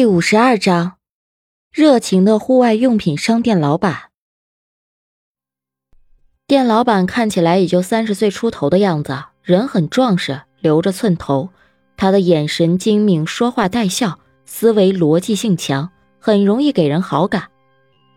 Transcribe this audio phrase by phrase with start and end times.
[0.00, 0.94] 第五十二章，
[1.70, 4.04] 热情的户外用品商店老板。
[6.46, 11.50] 店老板看起来也就三十岁出头的样子，人很壮实，留着寸头。
[11.98, 17.48] 他的眼神精明，说话带笑，思维逻辑性强，很容易给人好感。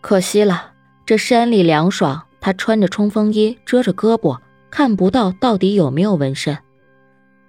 [0.00, 0.74] 可惜了，
[1.04, 4.38] 这山里凉爽，他穿着冲锋衣，遮着胳膊，
[4.70, 6.56] 看不到到底有没有纹身。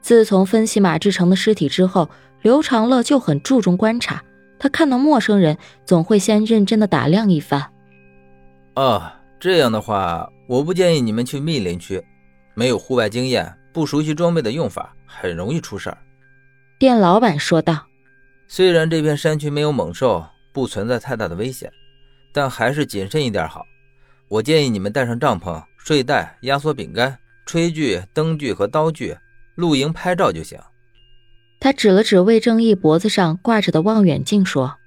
[0.02, 2.10] 自从分析马志成的尸体之后。
[2.44, 4.22] 刘长乐就很注重观察，
[4.60, 7.72] 他看到陌生人总会先认真的打量一番。
[8.76, 9.02] 哦，
[9.40, 12.04] 这样的话，我不建议你们去密林区，
[12.54, 15.98] 没有户外经验，不熟悉装备的用法，很容易出事儿。
[16.78, 17.88] 店老板说道
[18.50, 21.72] ：“虽然这片山区没有猛兽，不存在太大的危险，
[22.34, 23.64] 但还是谨慎一点好。
[24.28, 27.18] 我建议你们带上帐篷、睡袋、压缩饼干、
[27.48, 29.16] 炊具、灯具和刀具，
[29.56, 30.60] 露营拍照就行。”
[31.64, 34.80] 他指了指魏正义脖子上挂着的望远镜，说：“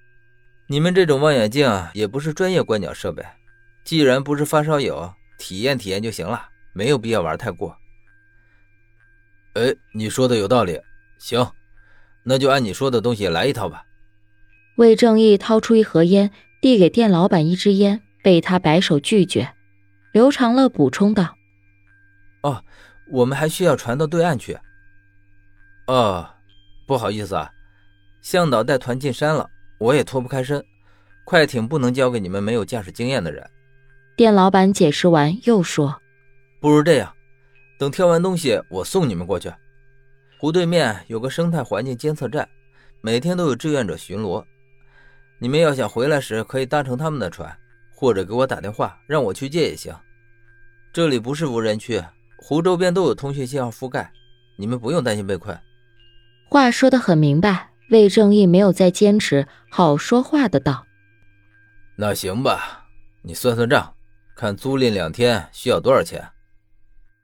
[0.69, 3.25] 你们这种望远镜也不是专业观鸟设备，
[3.83, 7.75] 既然不是发烧友，体验体验就行了，没有必要玩太过。”
[9.57, 10.79] 哎，你说的有道理，
[11.17, 11.51] 行，
[12.25, 13.87] 那就按你说的东西来一套吧。
[14.77, 19.55] 魏正义掏出一盒烟，递给店老板一支烟，被他摆手拒绝。
[20.13, 21.39] 刘长乐补充道
[22.45, 22.63] ：“哦，
[23.09, 24.59] 我们还需要传到对岸去。”
[25.89, 26.35] 哦。
[26.87, 27.51] 不好意思啊，
[28.23, 30.65] 向导带团进山了，我也脱不开身，
[31.25, 33.45] 快艇不能交给你们没有驾驶经验的人。
[34.17, 36.01] 店老板解释完，又说
[36.61, 37.13] ：“不如这样，
[37.77, 39.53] 等挑完东西，我送你们过去。
[40.39, 42.49] 湖对面有个生态环境监测站，
[43.01, 44.45] 每天都有志愿者巡逻。
[45.39, 47.55] 你们要想回来时，可以搭乘他们的船，
[47.95, 49.93] 或者给我打电话，让我去借也行。
[50.93, 52.01] 这里不是无人区，
[52.39, 54.11] 湖周边都有通讯信号覆盖，
[54.57, 55.59] 你们不用担心被困。”
[56.49, 60.87] 话说的很明白，魏正义没有再坚持，好说话的道
[61.99, 62.87] ：“那行吧，
[63.23, 63.95] 你算算账，
[64.37, 66.29] 看租赁两天需要多少钱。”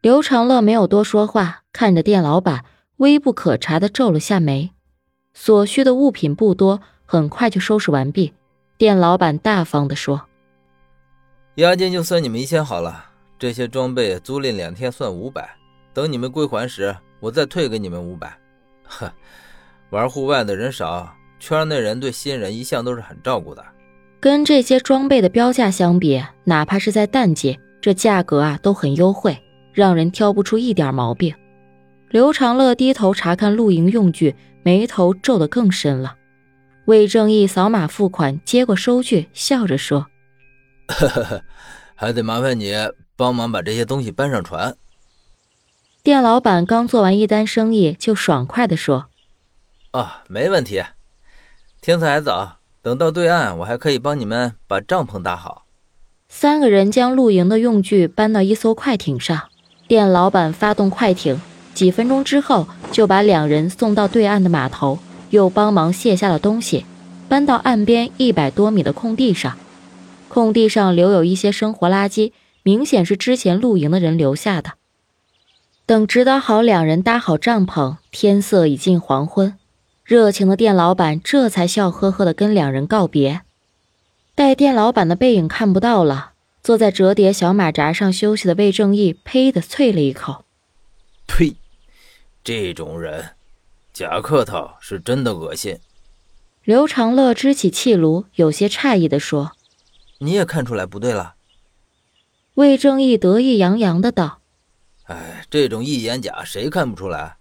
[0.03, 2.65] 刘长乐没有多说话，看着店老板，
[2.97, 4.73] 微不可察的皱了下眉。
[5.33, 8.35] 所需的物品不多，很快就收拾完毕。
[8.77, 10.27] 店老板大方的说
[11.57, 13.07] ：“押金就算你们一千好了，
[13.39, 15.57] 这些装备租赁两天算五百，
[15.95, 18.37] 等你们归还时，我再退给你们五百。”
[18.99, 19.13] 呵，
[19.91, 23.65] 玩户外的人少，圈内人对新人一向都是很照顾的。
[24.21, 29.37] 跟这些装备的标价相比，哪怕是在淡季，这价格啊都很优惠，
[29.73, 31.35] 让人挑不出一点毛病。
[32.11, 36.15] 刘长乐低头查看露营用具，眉头皱得更深了。
[36.85, 40.07] 魏正义扫码付款，接过收据，笑着说
[40.89, 41.43] ：“呵呵呵，
[41.95, 42.75] 还得麻烦你
[43.17, 44.77] 帮忙把这些东西搬上船。”
[46.05, 49.07] 店老板刚做完一单生意，就爽快地说
[49.93, 50.83] ：“啊，没问题。
[51.81, 55.65] 天色还早，等到对岸，我还可以帮你们把帐篷搭好。”
[56.29, 59.43] 三个人将露营的用具搬到一艘快艇上，
[59.87, 61.41] 店老板发动快艇，
[61.73, 64.99] 几分钟之后就把两人送到对岸的码头，
[65.31, 66.85] 又帮忙卸下了东西，
[67.29, 69.57] 搬到岸边一百多米的空地上。
[70.27, 72.33] 空地上留有一些生活垃圾，
[72.65, 74.73] 明显是之前露营的人留下的。
[75.85, 79.59] 等指导好两人搭好帐篷，天色已近黄昏，
[80.05, 83.43] 热情的店老板这才笑呵呵的跟两人告别。
[84.35, 86.33] 待店老板的背影看不到了，
[86.63, 90.45] 坐在折叠小马扎上休息的魏正义呸的啐了一口
[91.27, 91.57] ：“呸！
[92.45, 93.31] 这种人，
[93.93, 95.79] 假客套是真的恶心。”
[96.65, 99.53] 刘长乐支起气炉，有些诧异地说
[100.19, 101.35] ：“你也看出来不对了？”
[102.55, 104.39] 魏正义得意洋洋的道。
[105.13, 107.37] 哎，这种一眼假，谁看不出来？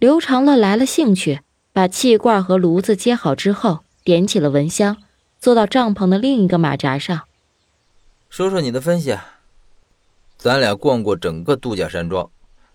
[0.00, 1.40] 刘长乐来了兴趣，
[1.72, 4.96] 把气罐和炉子接好之后，点起了蚊香，
[5.38, 7.22] 坐到帐篷的另一个马扎上。
[8.28, 9.16] 说说你的分析。
[10.36, 12.28] 咱俩逛过整个度假山庄，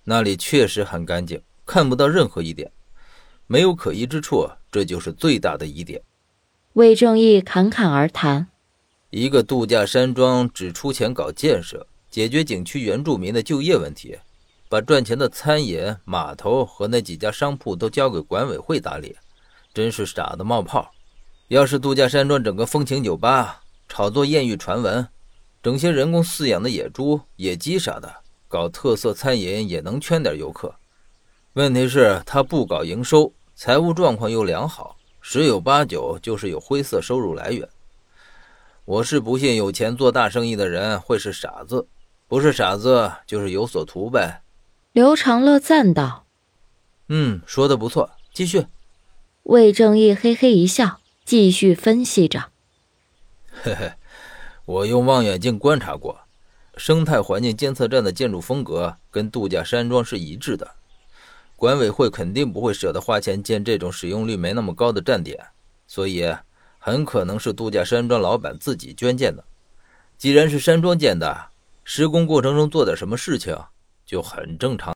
[0.06, 2.72] 那里确实很干净，看不到任何疑点，
[3.46, 6.02] 没有可疑之处，这就是最大的疑点。
[6.74, 8.48] 魏正义侃侃而谈：
[9.10, 11.86] 一个度假山庄只出钱搞建设。
[12.12, 14.20] 解决景区原住民的就业问题，
[14.68, 19.16] 把赚钱的餐饮、码头和那几家商铺都交给管委会打理，
[19.74, 20.92] 真是傻的冒泡。
[21.48, 25.08] 要是度假山庄整个风情酒吧，炒作艳遇传闻，
[25.64, 28.14] 整些人工饲养的野猪、野鸡啥的，
[28.50, 30.76] 搞特色餐饮也能圈点游客。
[31.54, 37.66] 问题是，他不搞营收，财务状况又良好，十有八九就是有灰色收入来源。
[38.84, 41.88] 我是不信有钱做大生意的人会是傻子。
[42.32, 44.42] 不是傻子，就是有所图呗。
[44.94, 46.26] 刘长乐赞道
[47.10, 48.68] ：“嗯，说的不错，继续。”
[49.44, 52.46] 魏正义嘿嘿一笑，继续分析着
[53.62, 53.92] ：“嘿嘿，
[54.64, 56.22] 我用望远镜观察过，
[56.78, 60.66] 生态环境监测站的建筑风格跟度假山庄是一致的。
[61.58, 65.38] 管委会肯定不会舍得花钱建这种使用率没那么高的站点，
[65.86, 66.34] 所以
[66.80, 69.44] 很可能是度假山庄老板自己捐建的。
[70.18, 71.51] 既然是山庄建的，
[71.94, 73.54] 施工过程中做点什么事情
[74.06, 74.96] 就很正常。”